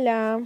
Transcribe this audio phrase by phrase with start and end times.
[0.00, 0.40] Hola.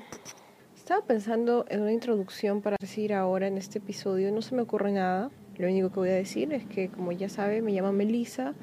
[0.75, 4.33] Estaba pensando en una introducción para decir ahora en este episodio.
[4.33, 5.31] No se me ocurre nada.
[5.59, 8.55] Lo único que voy a decir es que, como ya sabe, me llamo Melissa.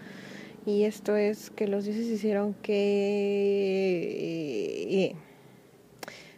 [0.66, 2.76] Y esto es que los dioses hicieron que...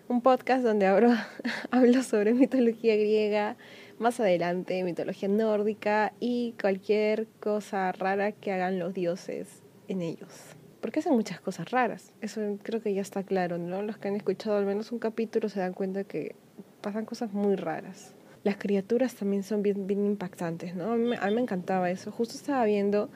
[0.10, 1.12] un podcast donde hablo,
[1.72, 3.56] hablo sobre mitología griega,
[4.00, 11.00] más adelante mitología nórdica y cualquier cosa rara que hagan los dioses en ellos porque
[11.00, 12.12] hacen muchas cosas raras.
[12.22, 13.82] Eso creo que ya está claro, ¿no?
[13.82, 16.36] Los que han escuchado al menos un capítulo se dan cuenta que
[16.82, 18.14] pasan cosas muy raras.
[18.44, 20.94] Las criaturas también son bien, bien impactantes, ¿no?
[20.94, 22.12] A mí, a mí me encantaba eso.
[22.12, 23.10] Justo estaba viendo,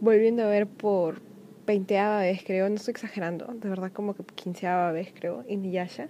[0.00, 1.20] volviendo a ver por
[1.66, 6.08] veinteava vez, creo, no estoy exagerando, de verdad como que quinceava vez, creo, Inuyasha,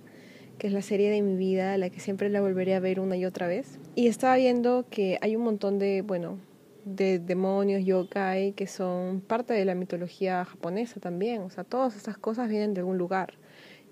[0.59, 3.17] que es la serie de mi vida, la que siempre la volveré a ver una
[3.17, 3.79] y otra vez.
[3.95, 6.39] Y estaba viendo que hay un montón de, bueno,
[6.85, 11.43] de demonios, yokai, que son parte de la mitología japonesa también.
[11.43, 13.35] O sea, todas estas cosas vienen de algún lugar.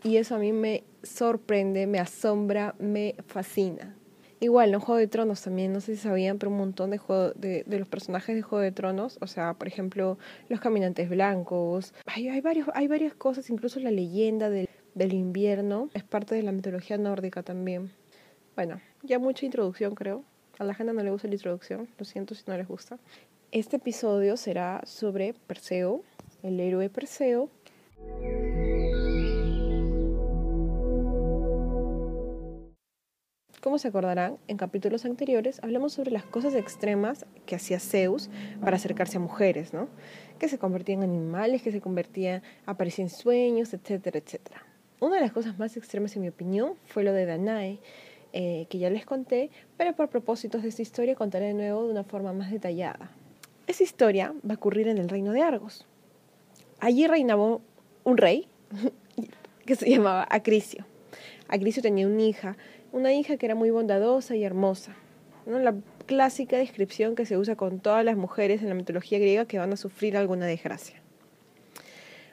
[0.02, 3.96] Y eso a mí me sorprende, me asombra, me fascina.
[4.42, 7.33] Igual, en Juego de Tronos también, no sé si sabían, pero un montón de, juego,
[7.34, 10.16] de, de, los personajes de Juego de Tronos, o sea, por ejemplo,
[10.48, 15.91] los caminantes blancos, hay, hay, varios, hay varias cosas, incluso la leyenda del, del invierno
[15.92, 17.91] es parte de la mitología nórdica también.
[18.56, 20.24] Bueno, ya mucha introducción creo.
[20.61, 22.98] A la gente no le gusta la introducción, lo siento si no les gusta.
[23.50, 26.02] Este episodio será sobre Perseo,
[26.42, 27.48] el héroe Perseo.
[33.62, 38.28] Como se acordarán, en capítulos anteriores hablamos sobre las cosas extremas que hacía Zeus
[38.61, 39.89] para acercarse a mujeres, ¿no?
[40.39, 44.62] Que se convertían en animales, que se convertían, aparecían en sueños, etcétera, etcétera.
[45.00, 47.78] Una de las cosas más extremas, en mi opinión, fue lo de Danae,
[48.33, 51.92] eh, que ya les conté, pero por propósitos de esta historia contaré de nuevo de
[51.92, 53.11] una forma más detallada.
[53.67, 55.86] Esa historia va a ocurrir en el reino de Argos.
[56.80, 57.58] Allí reinaba
[58.05, 58.46] un rey
[59.67, 60.86] que se llamaba Acricio.
[61.48, 62.57] Acricio tenía una hija,
[62.92, 64.95] una hija que era muy bondadosa y hermosa.
[65.47, 65.58] ¿no?
[65.58, 65.74] La
[66.07, 69.73] clásica descripción que se usa con todas las mujeres en la mitología griega que van
[69.73, 70.99] a sufrir alguna desgracia.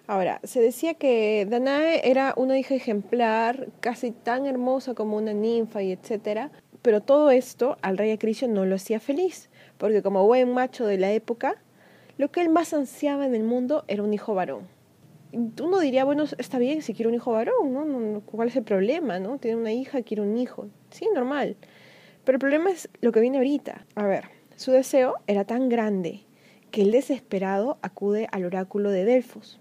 [0.10, 5.84] Ahora, se decía que Danae era una hija ejemplar, casi tan hermosa como una ninfa
[5.84, 6.50] y etcétera,
[6.82, 10.98] pero todo esto al rey Acricio no lo hacía feliz, porque como buen macho de
[10.98, 11.62] la época,
[12.18, 14.70] lo que él más ansiaba en el mundo era un hijo varón.
[15.34, 18.22] Uno diría, bueno, está bien si quiere un hijo varón, ¿no?
[18.22, 19.40] ¿Cuál es el problema, no?
[19.40, 20.70] Tiene una hija, quiere un hijo.
[20.90, 21.58] Sí, normal.
[22.24, 23.86] Pero el problema es lo que viene ahorita.
[23.96, 26.22] A ver, su deseo era tan grande
[26.72, 29.60] que el desesperado acude al oráculo de Delfos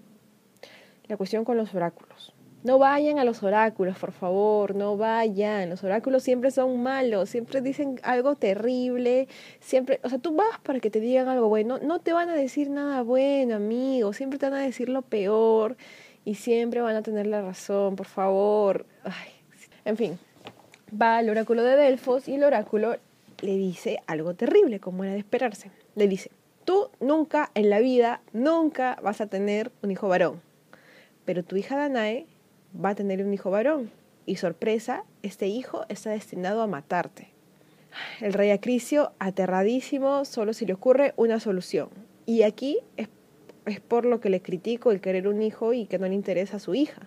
[1.09, 2.35] la cuestión con los oráculos.
[2.67, 5.71] No vayan a los oráculos, por favor, no vayan.
[5.71, 9.29] Los oráculos siempre son malos, siempre dicen algo terrible,
[9.61, 12.35] siempre, o sea, tú vas para que te digan algo bueno, no te van a
[12.35, 15.77] decir nada bueno, amigo, siempre te van a decir lo peor
[16.25, 18.85] y siempre van a tener la razón, por favor.
[19.05, 19.31] Ay.
[19.85, 20.19] En fin,
[21.01, 22.97] va al oráculo de Delfos y el oráculo
[23.43, 25.71] le dice algo terrible, como era de esperarse.
[25.95, 26.33] Le dice,
[26.65, 30.41] tú nunca en la vida, nunca vas a tener un hijo varón
[31.27, 32.27] pero tu hija Danae
[32.83, 33.91] va a tener un hijo varón.
[34.25, 37.29] Y sorpresa, este hijo está destinado a matarte.
[38.21, 41.91] El rey Acricio, aterradísimo, solo se le ocurre una solución.
[42.25, 43.09] Y aquí es,
[43.67, 46.57] es por lo que le critico el querer un hijo y que no le interesa
[46.57, 47.03] a su hija.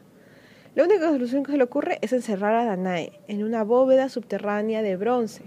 [0.75, 4.81] La única solución que se le ocurre es encerrar a Danae en una bóveda subterránea
[4.81, 5.43] de bronce,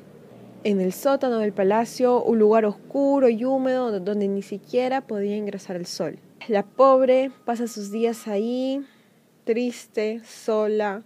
[0.65, 5.77] en el sótano del palacio, un lugar oscuro y húmedo donde ni siquiera podía ingresar
[5.77, 6.19] el sol.
[6.49, 8.85] La pobre pasa sus días ahí,
[9.45, 11.03] triste, sola,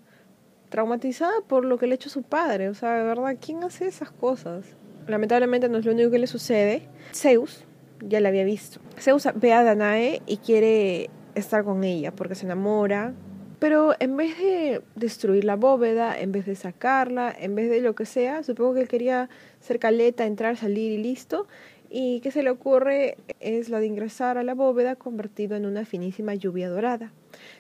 [0.70, 2.70] traumatizada por lo que le ha hecho su padre.
[2.70, 4.64] O sea, de verdad, ¿quién hace esas cosas?
[5.06, 6.88] Lamentablemente no es lo único que le sucede.
[7.12, 7.64] Zeus
[8.00, 8.80] ya la había visto.
[8.98, 13.12] Zeus ve a Danae y quiere estar con ella porque se enamora.
[13.58, 17.94] Pero en vez de destruir la bóveda, en vez de sacarla, en vez de lo
[17.94, 19.30] que sea, supongo que quería
[19.60, 21.46] ser caleta, entrar, salir y listo
[21.90, 25.84] y que se le ocurre es la de ingresar a la bóveda convertido en una
[25.84, 27.12] finísima lluvia dorada.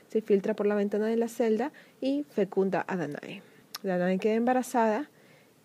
[0.08, 3.42] Se filtra por la ventana de la celda y fecunda a Danae.
[3.82, 5.08] Danae queda embarazada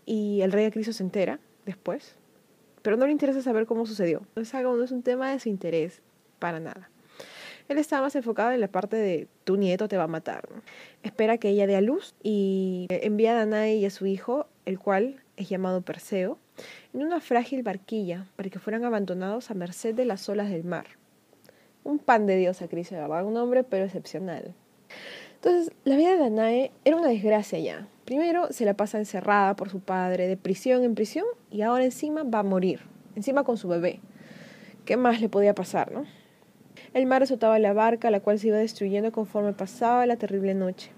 [0.06, 2.16] y el rey Acriso se entera después,
[2.82, 4.22] pero no le interesa saber cómo sucedió.
[4.36, 6.02] No es, algo, no es un tema de su interés,
[6.40, 6.90] para nada.
[7.70, 10.50] Él está más enfocado en la parte de tu nieto te va a matar.
[11.04, 14.78] Espera que ella dé a luz y envía a Danae y a su hijo, el
[14.78, 16.38] cual es llamado Perseo,
[16.94, 20.86] en una frágil barquilla para que fueran abandonados a merced de las olas del mar.
[21.84, 23.26] Un pan de Dios a Cristo, ¿verdad?
[23.26, 24.54] Un hombre, pero excepcional.
[25.36, 27.88] Entonces, la vida de Danae era una desgracia ya.
[28.06, 32.24] Primero se la pasa encerrada por su padre, de prisión en prisión, y ahora encima
[32.24, 32.82] va a morir,
[33.16, 34.00] encima con su bebé.
[34.86, 36.06] ¿Qué más le podía pasar, no?
[36.94, 40.92] El mar azotaba la barca, la cual se iba destruyendo conforme pasaba la terrible noche.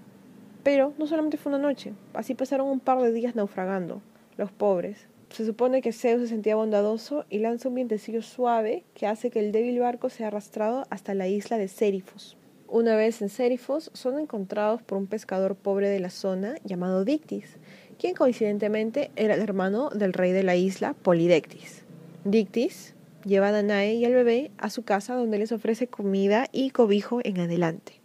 [0.63, 4.01] Pero no solamente fue una noche, así pasaron un par de días naufragando,
[4.37, 5.07] los pobres.
[5.33, 9.39] Se supone que Zeus se sentía bondadoso y lanza un vientecillo suave que hace que
[9.39, 12.37] el débil barco sea arrastrado hasta la isla de Serifos.
[12.67, 17.57] Una vez en Serifos, son encontrados por un pescador pobre de la zona llamado Dictis,
[17.97, 21.83] quien coincidentemente era el hermano del rey de la isla, Polidectis.
[22.25, 22.93] Dictis
[23.25, 27.21] lleva a Danae y al bebé a su casa donde les ofrece comida y cobijo
[27.23, 28.02] en adelante.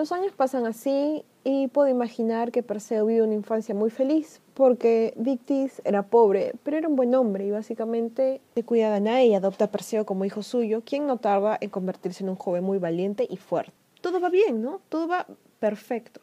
[0.00, 5.12] Los años pasan así y puedo imaginar que Perseo vive una infancia muy feliz porque
[5.14, 9.34] Dictis era pobre, pero era un buen hombre y básicamente se cuida de Danae y
[9.34, 12.78] adopta a Perseo como hijo suyo, quien no tarda en convertirse en un joven muy
[12.78, 13.72] valiente y fuerte.
[14.00, 14.80] Todo va bien, ¿no?
[14.88, 15.26] Todo va
[15.58, 16.22] perfecto.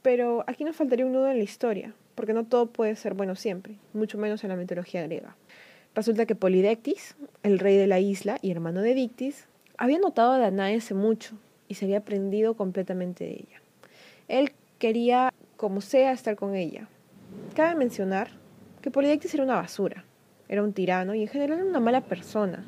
[0.00, 3.34] Pero aquí nos faltaría un nudo en la historia, porque no todo puede ser bueno
[3.34, 5.36] siempre, mucho menos en la mitología griega.
[5.94, 10.38] Resulta que Polidectis, el rey de la isla y hermano de Dictis, había notado a
[10.38, 11.36] Danae hace mucho
[11.68, 13.62] y se había aprendido completamente de ella.
[14.28, 16.88] Él quería, como sea, estar con ella.
[17.54, 18.30] Cabe mencionar
[18.82, 20.04] que Polidectes era una basura,
[20.48, 22.64] era un tirano y en general era una mala persona.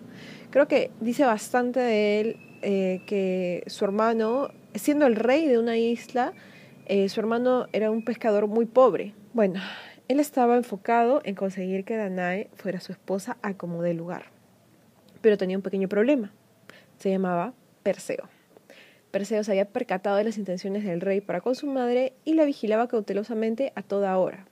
[0.50, 5.76] Creo que dice bastante de él eh, que su hermano, siendo el rey de una
[5.76, 6.32] isla,
[6.86, 9.14] eh, su hermano era un pescador muy pobre.
[9.32, 9.60] Bueno,
[10.08, 14.26] él estaba enfocado en conseguir que Danae fuera su esposa a como de lugar.
[15.20, 16.32] Pero tenía un pequeño problema.
[16.98, 17.52] Se llamaba
[17.82, 18.37] Perseo.
[19.10, 22.44] Perseo se había percatado de las intenciones del rey para con su madre y la
[22.44, 24.46] vigilaba cautelosamente a toda hora.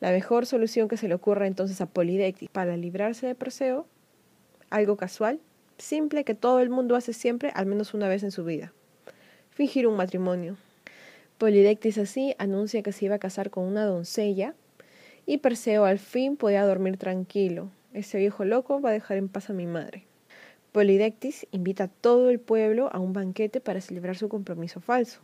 [0.00, 3.86] La mejor solución que se le ocurre entonces a Polidectis para librarse de Perseo,
[4.70, 5.40] algo casual,
[5.76, 8.72] simple que todo el mundo hace siempre al menos una vez en su vida.
[9.50, 10.56] Fingir un matrimonio.
[11.36, 14.54] Polidectis así anuncia que se iba a casar con una doncella
[15.26, 17.70] y Perseo al fin podía dormir tranquilo.
[17.92, 20.09] Ese viejo loco va a dejar en paz a mi madre.
[20.72, 25.20] Polidectis invita a todo el pueblo a un banquete para celebrar su compromiso falso.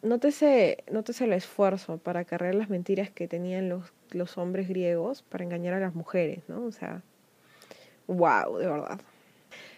[0.00, 5.74] Nótese, nótese el esfuerzo para cargar las mentiras que tenían los, hombres griegos para engañar
[5.74, 6.64] a las mujeres, ¿no?
[6.64, 7.02] O sea,
[8.06, 9.00] wow, de verdad.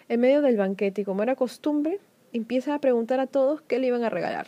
[0.09, 1.99] En medio del banquete, y como era costumbre,
[2.33, 4.47] empieza a preguntar a todos qué le iban a regalar.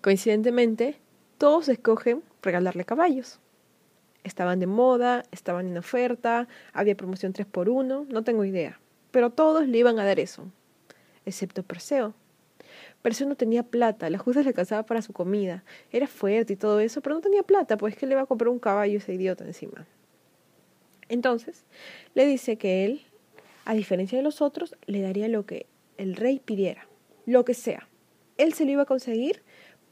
[0.00, 0.96] Coincidentemente,
[1.38, 3.38] todos escogen regalarle caballos.
[4.24, 8.80] Estaban de moda, estaban en oferta, había promoción 3 por 1 no tengo idea
[9.10, 10.44] pero todos le iban a dar eso,
[11.24, 12.14] excepto Perseo.
[13.02, 16.80] Perseo no tenía plata, la justa le alcanzaba para su comida, era fuerte y todo
[16.80, 19.44] eso, pero no tenía plata, pues que le iba a comprar un caballo ese idiota
[19.44, 19.86] encima.
[21.08, 21.64] Entonces,
[22.14, 23.02] le dice que él,
[23.64, 25.66] a diferencia de los otros, le daría lo que
[25.96, 26.86] el rey pidiera,
[27.26, 27.88] lo que sea.
[28.36, 29.42] Él se lo iba a conseguir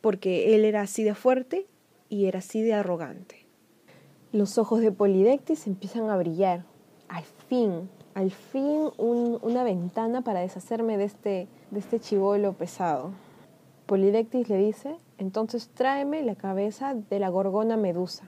[0.00, 1.67] porque él era así de fuerte
[2.09, 3.47] y era así de arrogante.
[4.32, 6.65] Los ojos de Polidectes empiezan a brillar.
[7.09, 7.88] Al fin,
[8.19, 13.12] al fin una ventana para deshacerme de este, de este chivolo pesado.
[13.87, 18.25] Polidectis le dice, entonces tráeme la cabeza de la gorgona medusa.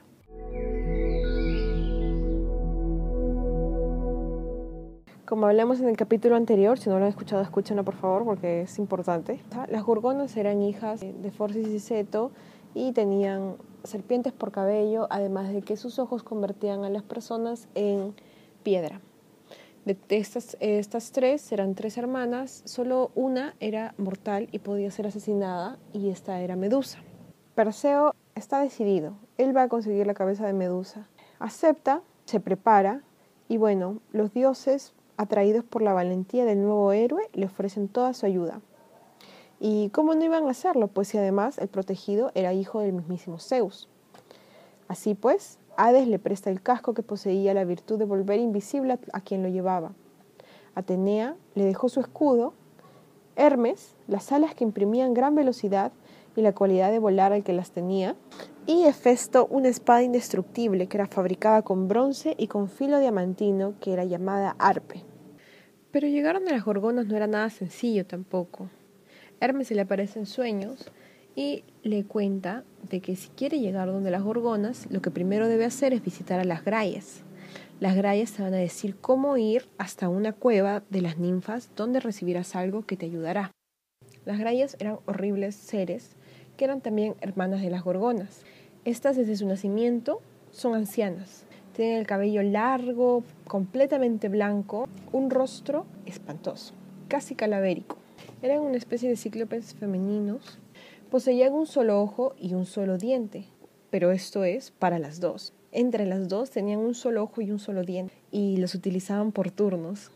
[5.25, 8.61] Como hablamos en el capítulo anterior, si no lo han escuchado, escúchenlo por favor porque
[8.61, 9.41] es importante.
[9.67, 12.31] Las gorgonas eran hijas de Forcis y Seto
[12.73, 18.15] y tenían serpientes por cabello, además de que sus ojos convertían a las personas en
[18.63, 19.01] piedra.
[19.85, 25.79] De estas, estas tres eran tres hermanas, solo una era mortal y podía ser asesinada
[25.91, 26.99] y esta era Medusa.
[27.55, 31.07] Perseo está decidido, él va a conseguir la cabeza de Medusa.
[31.39, 33.01] Acepta, se prepara
[33.49, 38.27] y bueno, los dioses, atraídos por la valentía del nuevo héroe, le ofrecen toda su
[38.27, 38.61] ayuda.
[39.59, 40.89] ¿Y cómo no iban a hacerlo?
[40.89, 43.89] Pues si además el protegido era hijo del mismísimo Zeus.
[44.87, 49.21] Así pues, Hades le presta el casco que poseía la virtud de volver invisible a
[49.21, 49.93] quien lo llevaba.
[50.75, 52.53] Atenea le dejó su escudo,
[53.35, 55.91] Hermes las alas que imprimían gran velocidad
[56.35, 58.15] y la cualidad de volar al que las tenía,
[58.67, 63.93] y Hefesto una espada indestructible que era fabricada con bronce y con filo diamantino que
[63.93, 65.03] era llamada arpe.
[65.89, 68.69] Pero llegar a las gorgonas no era nada sencillo tampoco.
[69.39, 70.91] Hermes se le aparece en sueños
[71.35, 75.65] y le cuenta de que si quiere llegar donde las gorgonas, lo que primero debe
[75.65, 77.23] hacer es visitar a las grayas.
[77.79, 81.99] Las grayas te van a decir cómo ir hasta una cueva de las ninfas donde
[81.99, 83.51] recibirás algo que te ayudará.
[84.25, 86.15] Las grayas eran horribles seres
[86.57, 88.43] que eran también hermanas de las gorgonas.
[88.85, 90.21] Estas desde su nacimiento
[90.51, 91.45] son ancianas.
[91.75, 96.73] Tienen el cabello largo, completamente blanco, un rostro espantoso,
[97.07, 97.97] casi calavérico.
[98.43, 100.59] Eran una especie de cíclopes femeninos
[101.11, 103.43] Poseían un solo ojo y un solo diente,
[103.89, 105.51] pero esto es para las dos.
[105.73, 109.51] Entre las dos tenían un solo ojo y un solo diente, y los utilizaban por
[109.51, 110.09] turnos.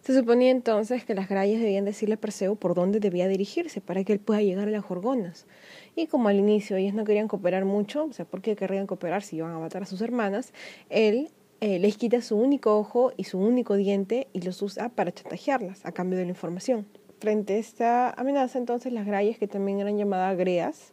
[0.00, 4.02] Se suponía entonces que las grayas debían decirle a Perseo por dónde debía dirigirse para
[4.02, 5.46] que él pueda llegar a las Gorgonas.
[5.94, 9.22] Y como al inicio ellas no querían cooperar mucho, o sea, ¿por qué querrían cooperar
[9.22, 10.52] si iban a matar a sus hermanas?
[10.90, 15.12] Él eh, les quita su único ojo y su único diente y los usa para
[15.12, 16.86] chantajearlas a cambio de la información.
[17.24, 20.92] Frente a esta amenaza, entonces las grayas, que también eran llamadas greas,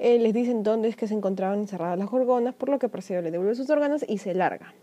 [0.00, 3.22] eh, les dicen dónde es que se encontraban encerradas las gorgonas, por lo que Perseo
[3.22, 4.74] le devuelve sus órganos y se larga.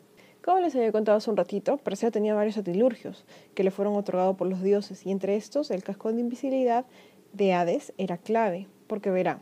[0.42, 4.38] Como les había contado hace un ratito, Perseo tenía varios atilurgios que le fueron otorgados
[4.38, 6.86] por los dioses, y entre estos el casco de invisibilidad
[7.34, 9.40] de Hades era clave, porque verá,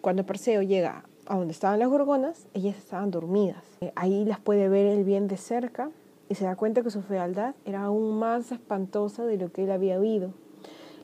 [0.00, 3.64] cuando Perseo llega a donde estaban las gorgonas, ellas estaban dormidas.
[3.80, 5.90] Eh, ahí las puede ver el bien de cerca
[6.28, 9.72] y se da cuenta que su fealdad era aún más espantosa de lo que él
[9.72, 10.34] había oído.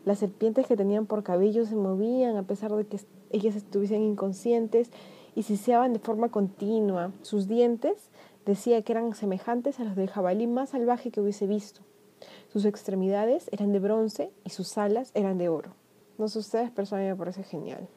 [0.05, 4.91] Las serpientes que tenían por cabello se movían a pesar de que ellas estuviesen inconscientes
[5.35, 7.13] y siseaban de forma continua.
[7.23, 8.11] Sus dientes
[8.45, 11.81] decía que eran semejantes a los del jabalí más salvaje que hubiese visto.
[12.53, 15.71] Sus extremidades eran de bronce y sus alas eran de oro.
[16.19, 17.89] No sé ustedes, pero eso a me parece genial.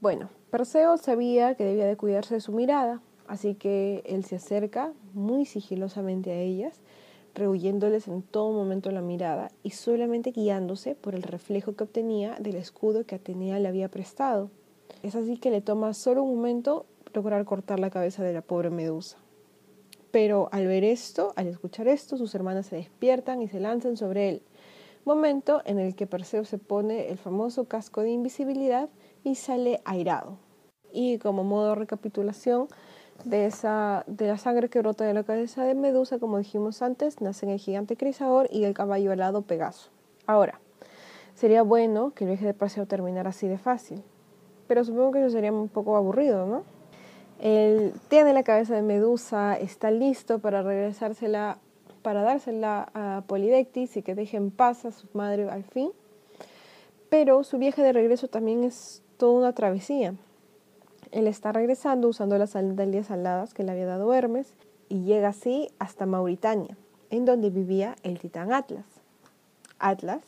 [0.00, 4.92] Bueno, Perseo sabía que debía de cuidarse de su mirada, así que él se acerca
[5.14, 6.80] muy sigilosamente a ellas,
[7.40, 12.54] rehuyéndoles en todo momento la mirada y solamente guiándose por el reflejo que obtenía del
[12.54, 14.50] escudo que Atenea le había prestado.
[15.02, 18.70] Es así que le toma solo un momento lograr cortar la cabeza de la pobre
[18.70, 19.16] Medusa.
[20.10, 24.28] Pero al ver esto, al escuchar esto, sus hermanas se despiertan y se lanzan sobre
[24.28, 24.42] él,
[25.04, 28.88] momento en el que Perseo se pone el famoso casco de invisibilidad
[29.24, 30.36] y sale airado.
[30.92, 32.68] Y como modo de recapitulación,
[33.24, 37.20] de, esa, de la sangre que brota de la cabeza de Medusa, como dijimos antes,
[37.20, 39.90] nacen el gigante Crisador y el caballo alado Pegaso.
[40.26, 40.60] Ahora,
[41.34, 44.02] sería bueno que el viaje de Paseo terminara así de fácil,
[44.66, 46.62] pero supongo que eso sería un poco aburrido, ¿no?
[47.40, 51.58] Él tiene la cabeza de Medusa, está listo para regresársela,
[52.02, 55.90] para dársela a Polidectis y que deje en paz a su madre al fin.
[57.08, 60.14] Pero su viaje de regreso también es toda una travesía.
[61.12, 64.54] Él está regresando usando las sandalias aladas que le había dado Hermes
[64.88, 66.76] y llega así hasta Mauritania,
[67.10, 68.86] en donde vivía el titán Atlas.
[69.80, 70.22] Atlas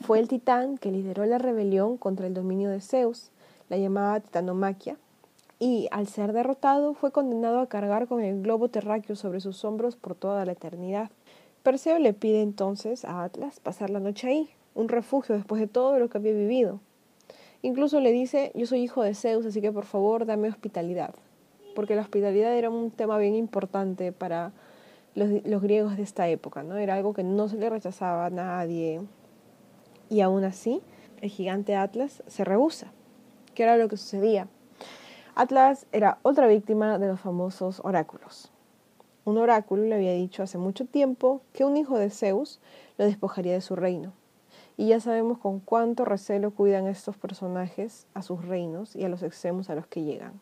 [0.00, 3.30] fue el titán que lideró la rebelión contra el dominio de Zeus,
[3.68, 4.96] la llamada titanomaquia,
[5.58, 9.96] y al ser derrotado fue condenado a cargar con el globo terráqueo sobre sus hombros
[9.96, 11.10] por toda la eternidad.
[11.62, 15.98] Perseo le pide entonces a Atlas pasar la noche ahí, un refugio después de todo
[15.98, 16.80] lo que había vivido.
[17.64, 21.14] Incluso le dice, yo soy hijo de Zeus, así que por favor dame hospitalidad,
[21.74, 24.52] porque la hospitalidad era un tema bien importante para
[25.14, 26.76] los, griegos de esta época, ¿no?
[26.76, 29.00] Era algo que no se le rechazaba a nadie.
[30.10, 30.82] Y aún así,
[31.22, 32.92] el gigante Atlas se rehúsa.
[33.54, 34.46] ¿Qué era lo que sucedía?
[35.34, 38.52] Atlas era otra víctima de los famosos oráculos.
[39.24, 42.60] Un oráculo le había dicho hace mucho tiempo que un hijo de Zeus
[42.98, 44.12] lo despojaría de su reino
[44.76, 49.22] y ya sabemos con cuánto recelo cuidan estos personajes a sus reinos y a los
[49.22, 50.40] extremos a los que llegan,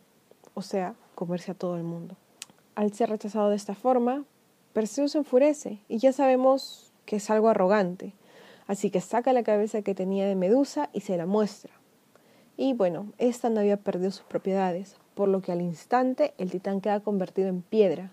[0.54, 2.16] o sea, comerse a todo el mundo.
[2.74, 4.24] Al ser rechazado de esta forma,
[4.72, 8.14] Perseo se enfurece y ya sabemos que es algo arrogante,
[8.66, 11.72] así que saca la cabeza que tenía de Medusa y se la muestra.
[12.56, 16.80] Y bueno, esta no había perdido sus propiedades, por lo que al instante el titán
[16.80, 18.12] queda convertido en piedra.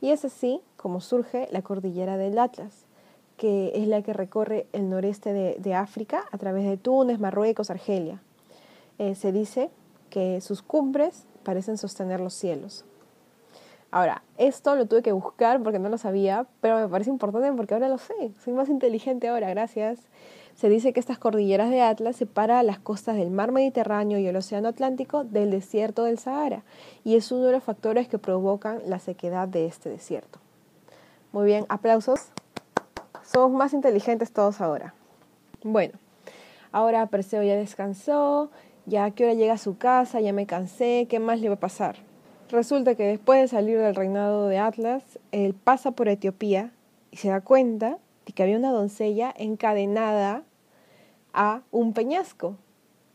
[0.00, 2.84] Y es así como surge la cordillera del Atlas,
[3.36, 8.20] que es la que recorre el noreste de, África a través de Túnez, Marruecos, Argelia.
[8.98, 9.70] Eh, se dice
[10.10, 12.84] que sus cumbres parecen sostener los cielos.
[13.90, 17.74] Ahora, esto lo tuve que buscar porque no lo sabía, pero me parece importante porque
[17.74, 18.32] ahora lo sé.
[18.42, 20.00] Soy más inteligente ahora, gracias.
[20.56, 24.36] Se dice que estas cordilleras de Atlas separan las costas del mar Mediterráneo y el
[24.36, 26.62] Océano Atlántico del desierto del Sahara,
[27.04, 30.38] y es uno de los factores que provocan la sequedad de este desierto.
[31.32, 32.30] Muy bien, aplausos.
[33.34, 34.94] Somos más inteligentes todos ahora.
[35.64, 35.94] Bueno,
[36.70, 38.52] ahora Perseo ya descansó,
[38.86, 41.56] ya a qué hora llega a su casa, ya me cansé, ¿qué más le va
[41.56, 41.96] a pasar?
[42.48, 46.70] Resulta que después de salir del reinado de Atlas, él pasa por Etiopía
[47.10, 50.44] y se da cuenta de que había una doncella encadenada
[51.32, 52.56] a un peñasco.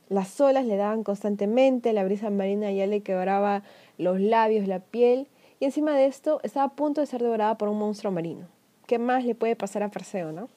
[0.10, 3.64] Las olas le daban constantemente, la brisa marina ya le quebraba
[3.98, 5.30] los labios, la piel,
[5.62, 8.59] y encima de esto estaba a punto de ser devorada por un monstruo marino.
[8.90, 10.50] ¿Qué más le puede pasar a Perseo, no?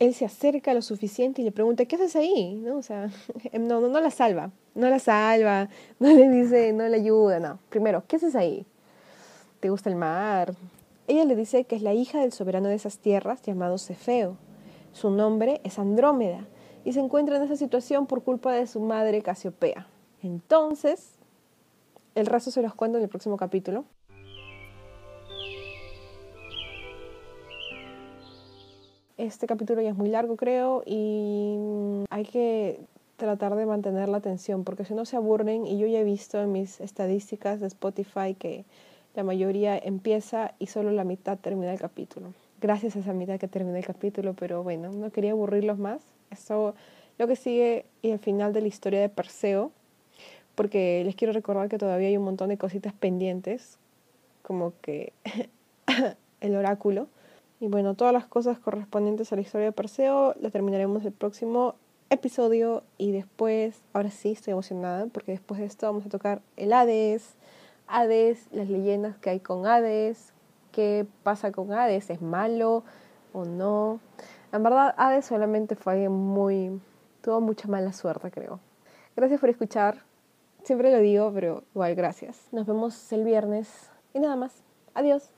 [0.00, 2.56] Él se acerca lo suficiente y le pregunta, ¿qué haces ahí?
[2.56, 2.78] ¿No?
[2.78, 3.08] O sea,
[3.60, 5.68] no, no, la salva, no la salva,
[6.00, 7.60] no le dice, no le ayuda, no.
[7.68, 8.66] Primero, ¿qué haces ahí?
[9.60, 10.52] ¿Te gusta el mar?
[11.06, 14.36] Ella le dice que es la hija del soberano de esas tierras llamado Cefeo.
[14.92, 16.44] Su nombre es Andrómeda
[16.84, 19.86] y se encuentra en esa situación por culpa de su madre Casiopea.
[20.24, 21.10] Entonces,
[22.16, 23.84] el resto se los cuento en el próximo capítulo.
[29.20, 31.58] Este capítulo ya es muy largo, creo, y
[32.08, 32.80] hay que
[33.18, 36.40] tratar de mantener la atención, porque si no se aburren, y yo ya he visto
[36.40, 38.64] en mis estadísticas de Spotify que
[39.14, 42.32] la mayoría empieza y solo la mitad termina el capítulo.
[42.62, 46.00] Gracias a esa mitad que termina el capítulo, pero bueno, no quería aburrirlos más.
[46.30, 46.74] Eso
[47.18, 49.70] lo que sigue y el final de la historia de Perseo,
[50.54, 53.76] porque les quiero recordar que todavía hay un montón de cositas pendientes,
[54.40, 55.12] como que
[56.40, 57.08] el oráculo.
[57.60, 61.74] Y bueno, todas las cosas correspondientes a la historia de Perseo la terminaremos el próximo
[62.08, 66.72] episodio y después, ahora sí estoy emocionada porque después de esto vamos a tocar el
[66.72, 67.36] Hades,
[67.86, 70.32] Hades, las leyendas que hay con Hades,
[70.72, 72.82] qué pasa con Hades, es malo
[73.34, 74.00] o no.
[74.52, 76.80] En verdad, Hades solamente fue alguien muy...
[77.20, 78.58] tuvo mucha mala suerte, creo.
[79.16, 80.02] Gracias por escuchar.
[80.64, 82.48] Siempre lo digo, pero igual gracias.
[82.52, 83.90] Nos vemos el viernes.
[84.14, 84.62] Y nada más.
[84.94, 85.30] Adiós.